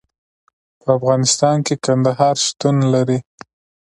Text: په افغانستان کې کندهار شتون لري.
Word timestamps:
په 0.81 0.87
افغانستان 0.97 1.57
کې 1.65 1.75
کندهار 1.85 2.35
شتون 2.45 2.75
لري. 2.93 3.19